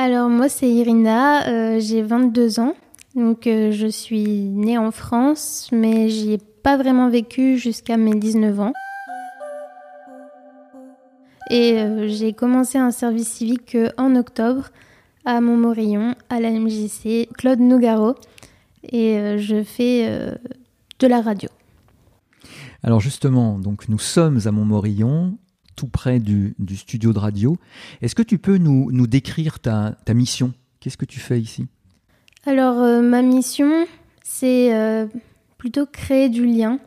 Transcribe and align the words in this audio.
Alors 0.00 0.28
moi 0.28 0.48
c'est 0.48 0.70
Irina, 0.70 1.80
j'ai 1.80 2.02
22 2.02 2.60
ans, 2.60 2.74
donc 3.16 3.40
je 3.46 3.88
suis 3.90 4.44
née 4.44 4.78
en 4.78 4.92
France, 4.92 5.70
mais 5.72 6.08
j'y 6.08 6.34
ai 6.34 6.38
pas 6.38 6.76
vraiment 6.76 7.10
vécu 7.10 7.58
jusqu'à 7.58 7.96
mes 7.96 8.14
19 8.14 8.60
ans. 8.60 8.72
Et 11.50 11.82
j'ai 12.06 12.32
commencé 12.32 12.78
un 12.78 12.92
service 12.92 13.26
civique 13.26 13.76
en 13.96 14.14
octobre 14.14 14.68
à 15.24 15.40
Montmorillon, 15.40 16.14
à 16.30 16.38
la 16.38 16.52
MJC, 16.52 17.28
Claude 17.36 17.58
Nougaro, 17.58 18.14
et 18.84 19.36
je 19.38 19.64
fais 19.64 20.08
de 21.00 21.06
la 21.08 21.20
radio. 21.20 21.48
Alors 22.84 23.00
justement, 23.00 23.58
donc 23.58 23.88
nous 23.88 23.98
sommes 23.98 24.38
à 24.44 24.52
Montmorillon, 24.52 25.36
tout 25.78 25.86
près 25.86 26.18
du, 26.18 26.56
studio 26.74 27.12
de 27.12 27.18
radio. 27.18 27.56
Est-ce 28.02 28.16
que 28.16 28.22
tu 28.22 28.38
peux 28.38 28.58
nous, 28.58 29.06
décrire 29.06 29.60
ta, 29.60 29.94
ta 30.04 30.12
mission? 30.12 30.52
Qu'est-ce 30.80 30.96
que 30.96 31.04
tu 31.04 31.20
fais 31.20 31.40
ici? 31.40 31.66
Alors 32.44 32.78
euh, 32.78 33.00
ma 33.00 33.22
mission, 33.22 33.86
c'est 34.24 34.74
euh, 34.74 35.06
plutôt 35.56 35.86
créer 35.86 36.28
du 36.28 36.44
lien. 36.44 36.80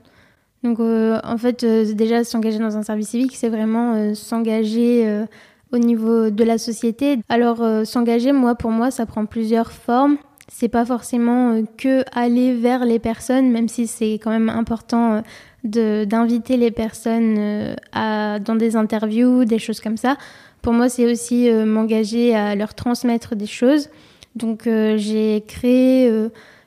Donc 0.63 0.79
euh, 0.79 1.19
en 1.23 1.37
fait, 1.37 1.63
déjà 1.63 2.23
s'engager 2.25 2.59
dans 2.59 2.77
un 2.77 2.83
service 2.83 3.09
civique, 3.09 3.35
c'est 3.35 3.49
vraiment 3.49 4.13
s'engager 4.13 5.25
au 5.71 5.77
niveau 5.77 6.29
de 6.29 6.43
la 6.43 6.57
société. 6.57 7.19
Alors 7.29 7.65
s'engager, 7.85 8.33
moi 8.33 8.55
pour 8.55 8.71
moi, 8.71 8.91
ça 8.91 9.05
prend 9.05 9.25
plusieurs 9.25 9.71
formes 9.71 10.17
c'est 10.53 10.67
pas 10.67 10.85
forcément 10.85 11.63
que 11.77 12.03
aller 12.11 12.53
vers 12.53 12.85
les 12.85 12.99
personnes, 12.99 13.49
même 13.49 13.67
si 13.67 13.87
c'est 13.87 14.15
quand 14.15 14.29
même 14.29 14.49
important 14.49 15.23
d'inviter 15.63 16.57
les 16.57 16.71
personnes 16.71 17.35
euh, 17.37 18.39
dans 18.39 18.55
des 18.55 18.75
interviews, 18.75 19.45
des 19.45 19.59
choses 19.59 19.79
comme 19.79 19.97
ça. 19.97 20.17
Pour 20.61 20.73
moi, 20.73 20.89
c'est 20.89 21.11
aussi 21.11 21.49
euh, 21.49 21.65
m'engager 21.65 22.35
à 22.35 22.55
leur 22.55 22.73
transmettre 22.75 23.35
des 23.35 23.47
choses. 23.47 23.89
Donc, 24.35 24.67
euh, 24.67 24.97
j'ai 24.97 25.43
créé 25.47 26.11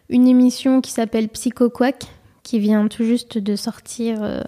une 0.09 0.27
émission 0.27 0.81
qui 0.81 0.91
s'appelle 0.91 1.29
Psycho 1.29 1.71
Quack, 1.71 2.07
qui 2.43 2.59
vient 2.59 2.89
tout 2.89 3.05
juste 3.05 3.39
de 3.39 3.55
sortir 3.55 4.43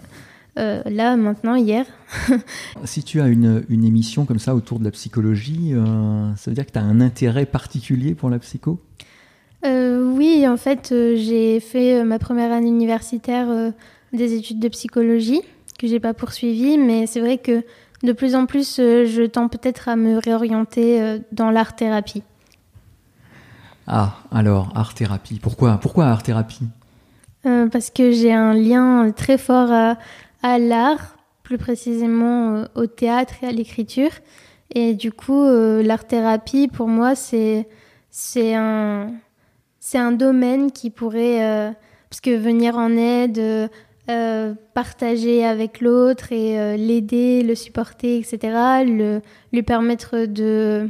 là, 0.56 1.17
maintenant, 1.17 1.55
hier. 1.55 1.84
si 2.84 3.03
tu 3.03 3.21
as 3.21 3.28
une, 3.28 3.65
une, 3.69 3.84
émission 3.84 4.25
comme 4.25 4.39
ça 4.39 4.55
autour 4.55 4.78
de 4.78 4.84
la 4.84 4.91
psychologie, 4.91 5.73
ça 6.37 6.50
veut 6.50 6.55
dire 6.55 6.67
que 6.67 6.73
tu 6.73 6.78
as 6.78 6.83
un 6.83 7.00
intérêt 7.00 7.47
particulier 7.47 8.15
pour 8.15 8.31
la 8.31 8.39
psycho? 8.39 8.81
Oui, 9.67 10.47
en 10.48 10.56
fait, 10.56 10.89
j'ai 10.91 11.61
fait 11.61 12.05
ma 12.05 12.19
première 12.19 12.53
année 12.53 12.69
universitaire 12.69 13.72
des 14.12 14.34
études 14.34 14.61
de 14.61 14.69
psychologie 14.69 15.42
que 15.78 15.86
j'ai 15.86 16.00
pas 16.00 16.14
poursuivies, 16.14 16.78
mais 16.78 17.06
c'est 17.06 17.20
vrai 17.20 17.39
que 17.39 17.62
de 18.03 18.12
plus 18.12 18.34
en 18.34 18.47
plus, 18.47 18.78
euh, 18.78 19.06
je 19.06 19.22
tends 19.22 19.48
peut-être 19.48 19.89
à 19.89 19.97
me 19.97 20.19
réorienter 20.19 21.03
euh, 21.03 21.19
dans 21.33 21.50
l'art-thérapie. 21.50 22.22
Ah, 23.87 24.17
alors, 24.31 24.72
art-thérapie. 24.75 25.39
Pourquoi, 25.41 25.78
Pourquoi 25.78 26.06
art-thérapie 26.06 26.67
euh, 27.47 27.69
Parce 27.69 27.91
que 27.91 28.11
j'ai 28.11 28.33
un 28.33 28.53
lien 28.53 29.11
très 29.12 29.39
fort 29.39 29.70
à, 29.72 29.97
à 30.42 30.59
l'art, 30.59 31.17
plus 31.42 31.59
précisément 31.59 32.64
au 32.75 32.87
théâtre 32.87 33.34
et 33.42 33.47
à 33.47 33.53
l'écriture. 33.53 34.11
Et 34.75 34.94
du 34.94 35.12
coup, 35.12 35.44
l'art-thérapie, 35.44 36.67
pour 36.67 36.89
moi, 36.89 37.14
c'est, 37.14 37.69
c'est, 38.11 38.56
un, 38.56 39.12
c'est 39.87 39.98
un 39.98 40.12
domaine 40.12 40.73
qui 40.73 40.91
pourrait... 40.91 41.75
parce 42.11 42.20
que 42.20 42.37
venir 42.37 42.77
en 42.77 42.97
aide 42.97 43.70
euh, 44.09 44.55
partager 44.73 45.45
avec 45.45 45.81
l'autre 45.81 46.31
et 46.31 46.61
euh, 46.61 46.77
l'aider, 46.77 47.43
le 47.43 47.56
supporter, 47.56 48.19
etc. 48.19 48.39
Le, 48.87 49.20
lui 49.53 49.65
permettre 49.65 50.27
de, 50.27 50.89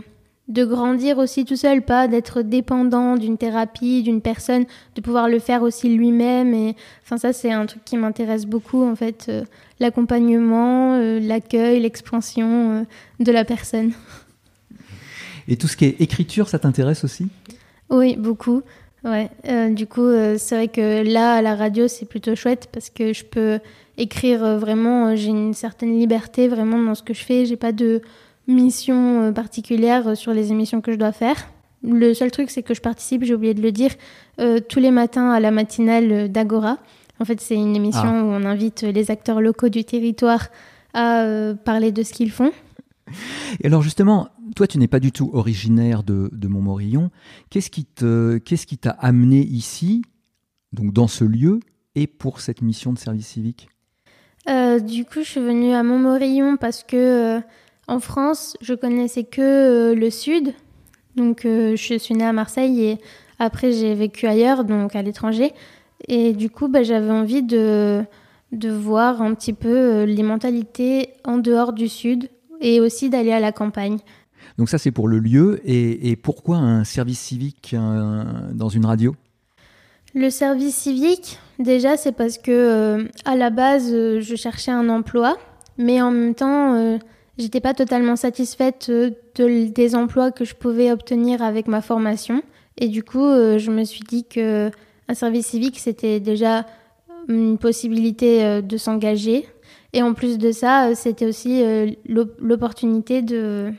de 0.49 0.65
grandir 0.67 1.17
aussi 1.17 1.47
tout 1.47 1.57
seul, 1.57 1.81
pas 1.81 2.09
d'être 2.09 2.43
dépendant 2.43 3.17
d'une 3.17 3.39
thérapie, 3.39 4.03
d'une 4.03 4.21
personne, 4.21 4.67
de 4.97 5.01
pouvoir 5.01 5.31
le 5.31 5.39
faire 5.39 5.63
aussi 5.63 5.89
lui-même. 5.89 6.53
Et 6.53 6.77
enfin 7.05 7.17
ça 7.17 7.33
c'est 7.33 7.51
un 7.51 7.65
truc 7.65 7.83
qui 7.87 7.97
m'intéresse 7.97 8.45
beaucoup 8.45 8.85
en 8.85 8.95
fait, 8.95 9.27
euh, 9.31 9.45
l'accompagnement, 9.81 10.99
l'accueil, 10.99 11.81
l'expansion 11.81 12.87
de 13.19 13.33
la 13.33 13.47
personne. 13.47 13.93
Et 15.49 15.57
tout 15.57 15.69
ce 15.69 15.79
qui 15.79 15.87
est 15.87 16.01
écriture, 16.03 16.51
ça 16.51 16.59
t'intéresse 16.59 17.03
aussi? 17.03 17.29
Oui, 17.89 18.17
beaucoup. 18.17 18.63
Ouais, 19.05 19.31
euh, 19.49 19.71
du 19.71 19.87
coup, 19.87 20.03
euh, 20.03 20.37
c'est 20.39 20.57
vrai 20.57 20.69
que 20.69 21.03
là, 21.03 21.35
à 21.35 21.43
la 21.43 21.55
radio, 21.55 21.87
c'est 21.87 22.07
plutôt 22.07 22.35
chouette 22.35 22.69
parce 22.73 22.91
que 22.91 23.13
je 23.13 23.25
peux 23.25 23.61
écrire 23.99 24.45
euh, 24.45 24.59
vraiment, 24.59 25.15
j'ai 25.15 25.29
une 25.29 25.55
certaine 25.55 25.99
liberté 25.99 26.49
vraiment 26.49 26.83
dans 26.83 26.95
ce 26.95 27.03
que 27.03 27.15
je 27.15 27.23
fais. 27.23 27.47
J'ai 27.47 27.57
pas 27.57 27.73
de 27.73 28.03
mission 28.49 29.33
particulière 29.33 30.17
sur 30.17 30.33
les 30.33 30.51
émissions 30.51 30.81
que 30.81 30.93
je 30.93 30.97
dois 30.97 31.13
faire. 31.13 31.37
Le 31.83 32.15
seul 32.15 32.31
truc, 32.31 32.51
c'est 32.51 32.63
que 32.63 32.75
je 32.75 32.81
participe, 32.81 33.23
j'ai 33.23 33.35
oublié 33.35 33.55
de 33.55 33.63
le 33.63 33.73
dire, 33.73 33.91
tous 34.69 34.81
les 34.81 34.93
matins 34.93 35.31
à 35.31 35.41
la 35.41 35.51
matinale 35.51 36.31
d'Agora. 36.31 36.79
En 37.19 37.25
fait, 37.25 37.41
c'est 37.41 37.57
une 37.57 37.75
émission 37.75 38.05
ah. 38.05 38.23
où 38.23 38.27
on 38.27 38.45
invite 38.45 38.83
les 38.83 39.11
acteurs 39.11 39.41
locaux 39.41 39.69
du 39.69 39.85
territoire 39.85 40.47
à 40.95 41.25
parler 41.65 41.91
de 41.91 42.05
ce 42.05 42.13
qu'ils 42.13 42.31
font. 42.31 42.53
Et 43.61 43.67
alors 43.67 43.83
justement, 43.83 44.29
toi, 44.55 44.67
tu 44.67 44.79
n'es 44.79 44.89
pas 44.89 45.01
du 45.01 45.13
tout 45.13 45.31
originaire 45.33 46.03
de, 46.03 46.31
Montmorillon. 46.47 47.11
Qu'est-ce 47.51 47.71
qui 47.71 48.79
t'a 48.79 48.91
amené 48.91 49.41
ici, 49.41 50.03
donc 50.73 50.93
dans 50.93 51.09
ce 51.09 51.25
lieu, 51.25 51.61
et 51.95 52.07
pour 52.07 52.41
cette 52.41 52.63
mission 52.63 52.93
de 52.93 52.99
service 52.99 53.27
civique? 53.27 53.69
Euh, 54.49 54.79
Du 54.79 55.05
coup, 55.05 55.21
je 55.21 55.31
suis 55.31 55.41
venue 55.41 55.73
à 55.73 55.83
Montmorillon 55.83 56.57
parce 56.57 56.85
que 56.85 56.97
euh, 56.97 57.41
en 57.89 57.99
France, 58.01 58.57
je 58.61 58.75
connaissais 58.75 59.25
que 59.25 59.41
euh, 59.41 59.95
le 59.95 60.11
sud. 60.11 60.55
Donc, 61.17 61.41
je 61.45 61.97
suis 61.99 62.15
née 62.15 62.27
à 62.27 62.35
Marseille 62.35 62.85
et 62.85 62.99
après, 63.39 63.73
j'ai 63.73 63.95
vécu 63.95 64.27
ailleurs, 64.27 64.65
donc 64.65 64.95
à 64.95 65.01
l'étranger. 65.01 65.53
Et 66.09 66.35
du 66.35 66.51
coup, 66.51 66.69
bah, 66.69 66.83
j'avais 66.83 67.11
envie 67.11 67.43
de 67.43 68.07
voir 68.53 69.23
un 69.23 69.33
petit 69.33 69.55
peu 69.55 70.03
les 70.03 70.23
mentalités 70.23 71.15
en 71.25 71.39
dehors 71.39 71.73
du 71.73 71.89
sud 71.89 72.29
et 72.61 72.81
aussi 72.81 73.09
d'aller 73.09 73.33
à 73.33 73.41
la 73.41 73.51
campagne. 73.51 73.99
Donc 74.59 74.69
ça, 74.69 74.79
c'est 74.79 74.91
pour 74.91 75.09
le 75.09 75.19
lieu. 75.19 75.61
Et, 75.65 76.17
pourquoi 76.17 76.57
un 76.57 76.85
service 76.85 77.21
civique 77.21 77.75
dans 77.75 78.69
une 78.69 78.87
radio? 78.87 79.15
Le 80.17 80.31
service 80.31 80.75
civique, 80.75 81.39
déjà, 81.59 81.99
c'est 81.99 82.13
parce 82.13 82.39
que 82.39 82.51
euh, 82.51 83.05
à 83.27 83.37
la 83.37 83.51
base, 83.51 83.91
euh, 83.93 84.23
je 84.23 84.35
cherchais 84.35 84.71
un 84.71 84.89
emploi, 84.89 85.37
mais 85.77 86.01
en 86.01 86.11
même 86.11 86.35
temps, 86.35 86.75
euh, 86.75 86.97
j'étais 87.37 87.61
pas 87.61 87.75
totalement 87.75 88.17
satisfaite 88.17 88.91
des 89.37 89.95
emplois 89.95 90.31
que 90.31 90.47
je 90.47 90.55
pouvais 90.55 90.91
obtenir 90.91 91.43
avec 91.43 91.69
ma 91.69 91.83
formation. 91.83 92.43
Et 92.79 92.89
du 92.89 93.03
coup, 93.03 93.27
je 93.27 93.71
me 93.71 93.85
suis 93.85 94.01
dit 94.09 94.25
que 94.25 94.71
un 95.09 95.15
service 95.15 95.49
civique, 95.49 95.79
c'était 95.79 96.19
déjà 96.19 96.65
une 97.29 97.59
possibilité 97.59 98.63
de 98.63 98.77
s'engager. 98.79 99.47
Et 99.93 100.03
en 100.03 100.15
plus 100.15 100.39
de 100.39 100.51
ça, 100.51 100.95
c'était 100.95 101.27
aussi 101.27 101.63
l'opportunité 102.39 103.21
de 103.21 103.71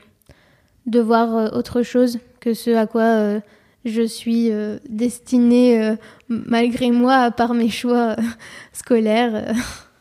de 0.88 1.00
voir 1.00 1.36
euh, 1.36 1.48
autre 1.50 1.82
chose 1.82 2.18
que 2.40 2.54
ce 2.54 2.70
à 2.70 2.86
quoi 2.86 3.02
euh, 3.02 3.40
je 3.84 4.02
suis 4.02 4.50
euh, 4.50 4.78
destinée 4.88 5.96
malgré 6.28 6.90
moi, 6.90 7.30
par 7.30 7.54
mes 7.54 7.68
choix 7.68 8.16
scolaires. 8.72 9.54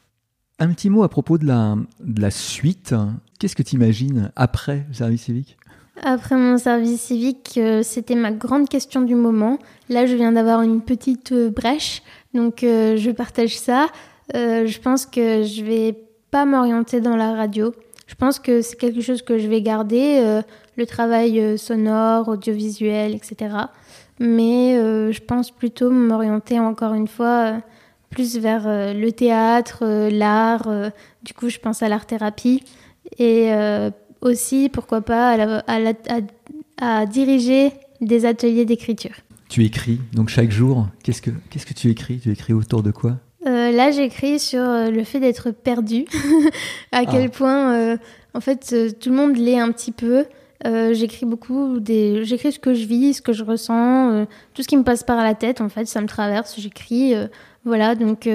Un 0.59 0.69
petit 0.73 0.89
mot 0.89 1.03
à 1.03 1.09
propos 1.09 1.37
de 1.37 1.45
la, 1.45 1.75
de 1.99 2.21
la 2.21 2.31
suite. 2.31 2.95
Qu'est-ce 3.39 3.55
que 3.55 3.61
tu 3.61 3.75
imagines 3.75 4.31
après 4.35 4.85
le 4.87 4.93
service 4.93 5.23
civique? 5.23 5.57
Après 6.01 6.35
mon 6.35 6.57
service 6.57 7.01
civique, 7.01 7.59
c'était 7.83 8.15
ma 8.15 8.31
grande 8.31 8.67
question 8.67 9.01
du 9.01 9.13
moment. 9.13 9.59
Là, 9.89 10.07
je 10.07 10.15
viens 10.15 10.31
d'avoir 10.31 10.63
une 10.63 10.81
petite 10.81 11.33
brèche, 11.33 12.01
donc 12.33 12.59
je 12.61 13.11
partage 13.11 13.57
ça. 13.57 13.87
je 14.33 14.79
pense 14.79 15.05
que 15.05 15.43
je 15.43 15.63
vais 15.63 15.95
pas 16.31 16.45
m'orienter 16.45 17.01
dans 17.01 17.15
la 17.15 17.33
radio. 17.33 17.73
Je 18.07 18.15
pense 18.15 18.39
que 18.39 18.61
c'est 18.61 18.77
quelque 18.77 19.01
chose 19.01 19.21
que 19.21 19.37
je 19.37 19.47
vais 19.47 19.61
garder 19.61 20.41
le 20.77 20.85
travail 20.85 21.39
euh, 21.39 21.57
sonore, 21.57 22.29
audiovisuel, 22.29 23.13
etc. 23.15 23.55
Mais 24.19 24.77
euh, 24.77 25.11
je 25.11 25.21
pense 25.21 25.51
plutôt 25.51 25.91
m'orienter 25.91 26.59
encore 26.59 26.93
une 26.93 27.07
fois 27.07 27.55
euh, 27.55 27.59
plus 28.09 28.37
vers 28.37 28.63
le 28.65 29.11
théâtre, 29.11 29.83
l'art. 30.09 30.69
du 31.23 31.33
coup, 31.33 31.49
je 31.49 31.59
pense 31.59 31.83
à 31.83 31.89
l'art-thérapie. 31.89 32.63
Et 33.19 33.51
aussi, 34.21 34.69
pourquoi 34.69 35.01
pas, 35.01 35.61
à, 36.77 37.05
diriger 37.05 37.73
des 37.99 38.25
ateliers 38.25 38.63
d'écriture. 38.63 39.11
Tu 39.49 39.65
écris 39.65 39.99
donc 40.13 40.29
chaque 40.29 40.51
jour. 40.51 40.87
Qu'est-ce 41.03 41.21
que 41.21 41.31
qu'est-ce 41.49 41.65
que 41.65 41.73
tu 41.73 41.89
écris? 41.89 42.19
Tu 42.19 42.31
écris 42.31 42.53
autour 42.53 42.81
de 42.81 42.91
quoi? 42.91 43.17
Là, 43.47 43.91
j'écris 43.91 44.39
sur 44.39 44.61
le 44.61 45.03
fait 45.03 45.19
d'être 45.19 45.51
perdu, 45.51 46.05
à 46.91 47.05
quel 47.05 47.25
ah. 47.25 47.29
point, 47.29 47.97
en 48.33 48.39
fait, 48.41 48.75
tout 48.99 49.09
le 49.09 49.15
monde 49.15 49.37
l'est 49.37 49.59
un 49.59 49.71
petit 49.71 49.91
peu. 49.91 50.25
Euh, 50.65 50.95
j'écris 50.95 51.27
beaucoup 51.27 51.79
des 51.79 52.25
j'écris 52.25 52.51
ce 52.51 52.57
que 52.57 52.73
je 52.73 52.87
vis 52.87 53.13
ce 53.13 53.21
que 53.21 53.31
je 53.31 53.43
ressens 53.43 54.09
euh, 54.09 54.25
tout 54.55 54.63
ce 54.63 54.67
qui 54.67 54.75
me 54.75 54.81
passe 54.81 55.03
par 55.03 55.17
la 55.17 55.35
tête 55.35 55.61
en 55.61 55.69
fait 55.69 55.85
ça 55.85 56.01
me 56.01 56.07
traverse 56.07 56.59
j'écris 56.59 57.13
euh, 57.13 57.27
voilà 57.63 57.93
donc 57.93 58.27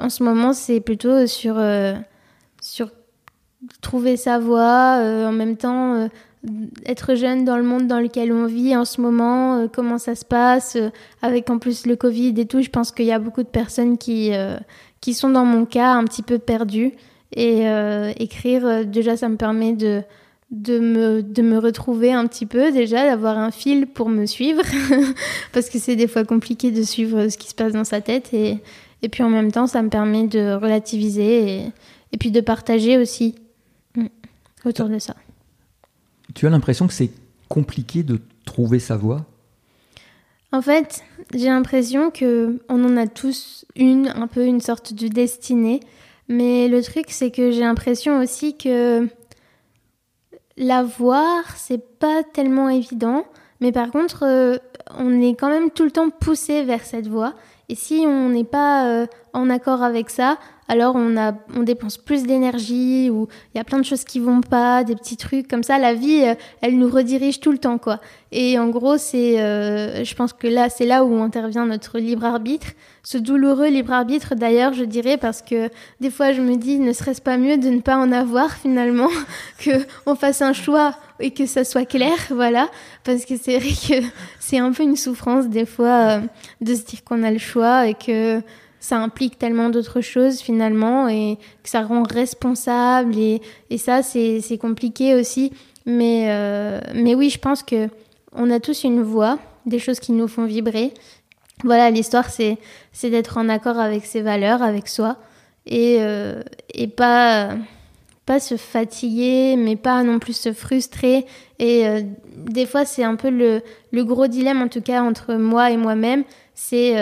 en 0.00 0.08
ce 0.10 0.24
moment 0.24 0.52
c'est 0.52 0.80
plutôt 0.80 1.28
sur 1.28 1.62
sur 2.60 2.90
trouver 3.80 4.16
sa 4.16 4.40
voix 4.40 4.98
en 5.28 5.30
même 5.30 5.56
temps 5.56 6.08
être 6.86 7.14
jeune 7.14 7.44
dans 7.44 7.56
le 7.56 7.62
monde 7.62 7.86
dans 7.86 8.00
lequel 8.00 8.32
on 8.32 8.46
vit 8.46 8.76
en 8.76 8.84
ce 8.84 9.00
moment, 9.00 9.68
comment 9.72 9.98
ça 9.98 10.14
se 10.14 10.24
passe, 10.24 10.76
avec 11.22 11.50
en 11.50 11.58
plus 11.58 11.86
le 11.86 11.96
Covid 11.96 12.34
et 12.36 12.46
tout. 12.46 12.62
Je 12.62 12.70
pense 12.70 12.92
qu'il 12.92 13.06
y 13.06 13.12
a 13.12 13.18
beaucoup 13.18 13.42
de 13.42 13.48
personnes 13.48 13.98
qui, 13.98 14.32
qui 15.00 15.14
sont 15.14 15.30
dans 15.30 15.44
mon 15.44 15.64
cas 15.64 15.92
un 15.92 16.04
petit 16.04 16.22
peu 16.22 16.38
perdues. 16.38 16.92
Et 17.36 17.66
écrire, 18.16 18.86
déjà, 18.86 19.16
ça 19.16 19.28
me 19.28 19.36
permet 19.36 19.72
de, 19.72 20.02
de 20.50 20.78
me, 20.78 21.22
de 21.22 21.42
me 21.42 21.58
retrouver 21.58 22.12
un 22.12 22.26
petit 22.26 22.46
peu 22.46 22.72
déjà, 22.72 23.04
d'avoir 23.04 23.38
un 23.38 23.50
fil 23.50 23.86
pour 23.86 24.08
me 24.08 24.26
suivre, 24.26 24.62
parce 25.52 25.68
que 25.68 25.78
c'est 25.78 25.96
des 25.96 26.08
fois 26.08 26.24
compliqué 26.24 26.70
de 26.70 26.82
suivre 26.82 27.28
ce 27.28 27.36
qui 27.36 27.48
se 27.48 27.54
passe 27.54 27.72
dans 27.72 27.84
sa 27.84 28.00
tête. 28.00 28.32
Et, 28.32 28.58
et 29.02 29.08
puis 29.08 29.22
en 29.22 29.30
même 29.30 29.52
temps, 29.52 29.66
ça 29.66 29.82
me 29.82 29.90
permet 29.90 30.26
de 30.26 30.54
relativiser 30.54 31.56
et, 31.56 31.72
et 32.12 32.18
puis 32.18 32.30
de 32.30 32.40
partager 32.40 32.96
aussi 32.96 33.34
mm, 33.94 34.06
autour 34.64 34.88
de 34.88 34.98
ça. 34.98 35.14
Tu 36.34 36.46
as 36.46 36.50
l'impression 36.50 36.86
que 36.86 36.92
c'est 36.92 37.10
compliqué 37.48 38.02
de 38.02 38.20
trouver 38.44 38.78
sa 38.78 38.96
voie? 38.96 39.26
En 40.52 40.62
fait, 40.62 41.02
j'ai 41.34 41.46
l'impression 41.46 42.10
que 42.10 42.58
on 42.68 42.84
en 42.84 42.96
a 42.96 43.06
tous 43.06 43.66
une, 43.76 44.08
un 44.08 44.26
peu 44.26 44.44
une 44.44 44.60
sorte 44.60 44.94
de 44.94 45.08
destinée. 45.08 45.80
Mais 46.28 46.68
le 46.68 46.82
truc, 46.82 47.06
c'est 47.08 47.30
que 47.30 47.50
j'ai 47.50 47.60
l'impression 47.60 48.20
aussi 48.20 48.56
que 48.56 49.08
la 50.58 50.82
voir, 50.82 51.56
c'est 51.56 51.98
pas 51.98 52.22
tellement 52.22 52.68
évident, 52.68 53.24
mais 53.60 53.72
par 53.72 53.90
contre, 53.90 54.24
euh, 54.24 54.56
on 54.96 55.20
est 55.20 55.34
quand 55.34 55.48
même 55.48 55.70
tout 55.70 55.84
le 55.84 55.90
temps 55.90 56.10
poussé 56.10 56.64
vers 56.64 56.84
cette 56.84 57.06
voie. 57.06 57.34
Et 57.68 57.74
si 57.74 58.04
on 58.06 58.28
n'est 58.30 58.44
pas 58.44 58.88
euh, 58.88 59.06
en 59.32 59.50
accord 59.50 59.82
avec 59.82 60.10
ça, 60.10 60.38
alors 60.68 60.96
on, 60.96 61.16
a, 61.16 61.32
on 61.56 61.62
dépense 61.62 61.96
plus 61.96 62.24
d'énergie 62.24 63.08
ou 63.10 63.26
il 63.54 63.58
y 63.58 63.60
a 63.60 63.64
plein 63.64 63.78
de 63.78 63.84
choses 63.84 64.04
qui 64.04 64.20
vont 64.20 64.42
pas, 64.42 64.84
des 64.84 64.94
petits 64.94 65.16
trucs 65.16 65.48
comme 65.48 65.62
ça. 65.62 65.78
La 65.78 65.94
vie, 65.94 66.22
euh, 66.24 66.34
elle 66.60 66.78
nous 66.78 66.90
redirige 66.90 67.40
tout 67.40 67.52
le 67.52 67.58
temps, 67.58 67.78
quoi. 67.78 68.00
Et 68.32 68.58
en 68.58 68.68
gros, 68.68 68.98
c'est, 68.98 69.40
euh, 69.40 70.04
je 70.04 70.14
pense 70.14 70.34
que 70.34 70.46
là, 70.46 70.68
c'est 70.68 70.84
là 70.84 71.06
où 71.06 71.22
intervient 71.22 71.64
notre 71.64 71.98
libre 71.98 72.26
arbitre. 72.26 72.66
Ce 73.02 73.16
douloureux 73.16 73.68
libre 73.68 73.92
arbitre, 73.92 74.34
d'ailleurs, 74.34 74.74
je 74.74 74.84
dirais, 74.84 75.16
parce 75.16 75.40
que 75.40 75.70
des 76.00 76.10
fois, 76.10 76.32
je 76.32 76.42
me 76.42 76.56
dis, 76.56 76.78
ne 76.78 76.92
serait-ce 76.92 77.22
pas 77.22 77.38
mieux 77.38 77.56
de 77.56 77.70
ne 77.70 77.80
pas 77.80 77.96
en 77.96 78.12
avoir 78.12 78.52
finalement, 78.62 79.08
que 79.58 79.70
on 80.04 80.14
fasse 80.14 80.42
un 80.42 80.52
choix 80.52 80.94
et 81.18 81.30
que 81.30 81.46
ça 81.46 81.64
soit 81.64 81.86
clair, 81.86 82.16
voilà. 82.30 82.68
Parce 83.04 83.24
que 83.24 83.38
c'est 83.40 83.58
vrai 83.58 83.70
que 83.70 84.06
c'est 84.38 84.58
un 84.58 84.72
peu 84.72 84.82
une 84.82 84.96
souffrance 84.96 85.48
des 85.48 85.64
fois 85.64 86.18
euh, 86.18 86.20
de 86.60 86.74
se 86.74 86.82
dire 86.82 87.02
qu'on 87.04 87.22
a 87.22 87.30
le 87.30 87.38
choix 87.38 87.86
et 87.86 87.94
que 87.94 88.42
ça 88.80 88.98
implique 88.98 89.38
tellement 89.38 89.70
d'autres 89.70 90.00
choses 90.00 90.40
finalement 90.40 91.08
et 91.08 91.38
que 91.62 91.68
ça 91.68 91.82
rend 91.82 92.02
responsable 92.02 93.16
et, 93.16 93.40
et 93.70 93.78
ça 93.78 94.02
c'est 94.02 94.58
compliqué 94.60 95.14
aussi. 95.14 95.52
Mais, 95.86 96.26
euh, 96.28 96.80
mais 96.94 97.14
oui, 97.14 97.30
je 97.30 97.38
pense 97.38 97.62
que 97.62 97.88
on 98.32 98.50
a 98.50 98.60
tous 98.60 98.84
une 98.84 99.02
voix, 99.02 99.38
des 99.66 99.78
choses 99.78 100.00
qui 100.00 100.12
nous 100.12 100.28
font 100.28 100.44
vibrer. 100.44 100.92
Voilà, 101.64 101.90
l'histoire 101.90 102.28
c'est 102.30 102.58
d'être 103.02 103.38
en 103.38 103.48
accord 103.48 103.78
avec 103.78 104.04
ses 104.04 104.20
valeurs, 104.20 104.62
avec 104.62 104.86
soi 104.88 105.16
et, 105.66 105.96
euh, 106.00 106.42
et 106.72 106.86
pas 106.86 107.50
pas 108.26 108.40
se 108.40 108.58
fatiguer, 108.58 109.56
mais 109.56 109.74
pas 109.76 110.02
non 110.02 110.18
plus 110.18 110.36
se 110.36 110.52
frustrer. 110.52 111.24
Et 111.58 111.88
euh, 111.88 112.02
des 112.36 112.66
fois, 112.66 112.84
c'est 112.84 113.02
un 113.02 113.16
peu 113.16 113.30
le, 113.30 113.62
le, 113.90 114.04
gros 114.04 114.26
dilemme, 114.26 114.60
en 114.60 114.68
tout 114.68 114.82
cas, 114.82 115.00
entre 115.02 115.36
moi 115.36 115.70
et 115.70 115.78
moi-même. 115.78 116.24
C'est 116.54 116.94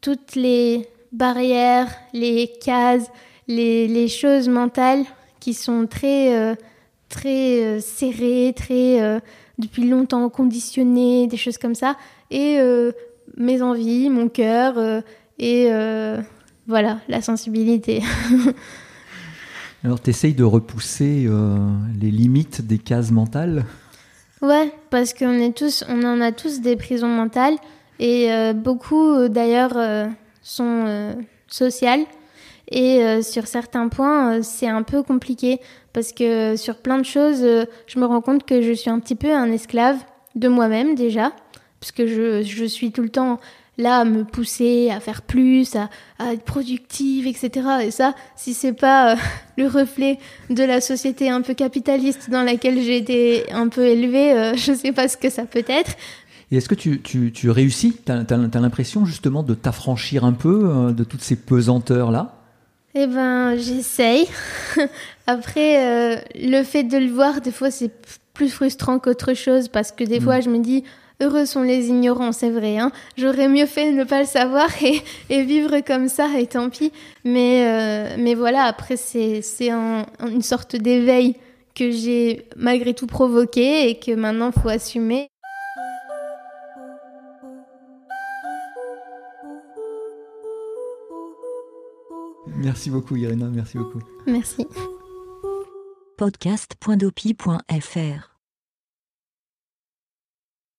toutes 0.00 0.34
les 0.34 0.88
barrières, 1.12 1.88
les 2.12 2.50
cases, 2.60 3.10
les, 3.48 3.88
les 3.88 4.08
choses 4.08 4.48
mentales 4.48 5.04
qui 5.40 5.54
sont 5.54 5.86
très, 5.86 6.36
euh, 6.36 6.54
très 7.08 7.64
euh, 7.64 7.80
serrées, 7.80 8.52
très 8.54 9.02
euh, 9.02 9.18
depuis 9.58 9.88
longtemps 9.88 10.28
conditionnées, 10.28 11.26
des 11.26 11.36
choses 11.36 11.58
comme 11.58 11.74
ça, 11.74 11.96
et 12.30 12.58
mes 13.36 13.60
envies, 13.60 14.08
mon 14.08 14.28
cœur, 14.28 15.02
et 15.38 15.68
voilà, 16.66 17.00
la 17.08 17.20
sensibilité. 17.20 18.02
Alors, 19.84 20.00
tu 20.00 20.08
essayes 20.08 20.32
de 20.32 20.44
repousser 20.44 21.28
les 22.00 22.10
limites 22.10 22.62
des 22.62 22.78
cases 22.78 23.10
mentales? 23.10 23.66
Ouais, 24.40 24.72
parce 24.88 25.12
qu'on 25.12 25.38
est 25.40 25.54
tous, 25.54 25.84
on 25.90 26.02
en 26.04 26.22
a 26.22 26.32
tous 26.32 26.62
des 26.62 26.76
prisons 26.76 27.08
mentales. 27.08 27.56
Et 28.00 28.32
euh, 28.32 28.54
beaucoup, 28.54 29.12
euh, 29.12 29.28
d'ailleurs, 29.28 29.74
euh, 29.76 30.06
sont 30.42 31.14
sociales. 31.46 32.00
Et 32.72 33.02
sur 33.22 33.48
certains 33.48 33.88
points, 33.88 34.42
c'est 34.42 34.68
un 34.68 34.84
peu 34.84 35.02
compliqué 35.02 35.58
parce 35.92 36.12
que 36.12 36.54
sur 36.54 36.76
plein 36.76 36.98
de 36.98 37.04
choses, 37.04 37.44
je 37.86 37.98
me 37.98 38.06
rends 38.06 38.20
compte 38.20 38.46
que 38.46 38.62
je 38.62 38.72
suis 38.72 38.90
un 38.90 39.00
petit 39.00 39.16
peu 39.16 39.34
un 39.34 39.50
esclave 39.50 39.96
de 40.36 40.46
moi-même 40.46 40.94
déjà, 40.94 41.32
parce 41.80 41.90
que 41.90 42.06
je, 42.06 42.42
je, 42.42 42.64
suis 42.64 42.92
tout 42.92 43.02
le 43.02 43.08
temps 43.08 43.40
là 43.76 43.98
à 43.98 44.04
me 44.04 44.22
pousser 44.22 44.88
à 44.90 45.00
faire 45.00 45.22
plus, 45.22 45.74
à, 45.74 45.90
à 46.20 46.32
être 46.32 46.44
productive, 46.44 47.26
etc. 47.26 47.50
Et 47.82 47.90
ça, 47.90 48.14
si 48.36 48.54
c'est 48.54 48.72
pas 48.72 49.16
le 49.58 49.66
reflet 49.66 50.20
de 50.48 50.62
la 50.62 50.80
société 50.80 51.28
un 51.28 51.42
peu 51.42 51.54
capitaliste 51.54 52.30
dans 52.30 52.44
laquelle 52.44 52.80
j'ai 52.80 52.98
été 52.98 53.50
un 53.52 53.66
peu 53.66 53.84
élevée, 53.84 54.52
je 54.54 54.72
sais 54.72 54.92
pas 54.92 55.08
ce 55.08 55.16
que 55.16 55.28
ça 55.28 55.44
peut 55.44 55.64
être. 55.66 55.96
Et 56.52 56.56
est-ce 56.56 56.68
que 56.68 56.74
tu, 56.74 57.00
tu, 57.00 57.32
tu 57.32 57.50
réussis 57.50 57.96
Tu 58.04 58.10
as, 58.10 58.24
as, 58.28 58.60
l'impression 58.60 59.04
justement 59.04 59.42
de 59.42 59.54
t'affranchir 59.54 60.24
un 60.24 60.32
peu 60.32 60.62
euh, 60.64 60.92
de 60.92 61.04
toutes 61.04 61.22
ces 61.22 61.36
pesanteurs-là? 61.36 62.34
Eh 62.94 63.06
ben, 63.06 63.56
j'essaye. 63.56 64.26
Après, 65.28 66.16
euh, 66.16 66.20
le 66.34 66.62
fait 66.64 66.82
de 66.82 66.98
le 66.98 67.10
voir, 67.10 67.40
des 67.40 67.52
fois, 67.52 67.70
c'est 67.70 67.92
plus 68.34 68.48
frustrant 68.48 68.98
qu'autre 68.98 69.34
chose 69.34 69.68
parce 69.68 69.92
que 69.92 70.02
des 70.02 70.18
mm. 70.18 70.22
fois, 70.22 70.40
je 70.40 70.50
me 70.50 70.58
dis, 70.58 70.82
heureux 71.20 71.46
sont 71.46 71.62
les 71.62 71.86
ignorants, 71.86 72.32
c'est 72.32 72.50
vrai. 72.50 72.78
Hein 72.78 72.90
J'aurais 73.16 73.48
mieux 73.48 73.66
fait 73.66 73.92
de 73.92 73.98
ne 73.98 74.04
pas 74.04 74.20
le 74.20 74.26
savoir 74.26 74.68
et, 74.82 75.02
et 75.28 75.44
vivre 75.44 75.78
comme 75.86 76.08
ça, 76.08 76.26
et 76.36 76.46
tant 76.46 76.68
pis. 76.68 76.92
Mais, 77.24 77.64
euh, 77.64 78.16
mais 78.18 78.34
voilà, 78.34 78.64
après, 78.64 78.96
c'est 78.96 79.70
un, 79.70 80.04
une 80.26 80.42
sorte 80.42 80.74
d'éveil 80.74 81.36
que 81.76 81.92
j'ai 81.92 82.46
malgré 82.56 82.92
tout 82.92 83.06
provoqué 83.06 83.88
et 83.88 84.00
que 84.00 84.12
maintenant, 84.12 84.50
faut 84.50 84.68
assumer. 84.68 85.28
Merci 92.60 92.90
beaucoup 92.90 93.16
Irina, 93.16 93.48
merci 93.48 93.78
beaucoup. 93.78 94.00
Merci. 94.26 94.66
Podcast.dopi.fr 96.16 98.29